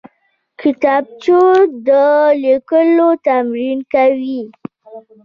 [0.59, 1.41] کتابچه
[1.87, 1.89] د
[2.45, 4.41] لیکلو تمرین کوي